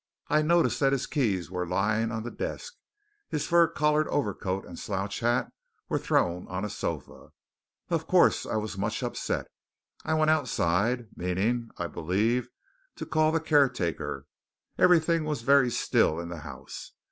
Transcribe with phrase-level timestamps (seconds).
[0.29, 2.73] I noticed that his keys were lying on the desk.
[3.29, 5.51] His fur collared overcoat and slouch hat
[5.89, 7.29] were thrown on a sofa.
[7.91, 9.45] Of course, I was much upset.
[10.03, 12.49] I went outside, meaning, I believe,
[12.95, 14.25] to call the caretaker.
[14.75, 16.93] Everything was very still in the house.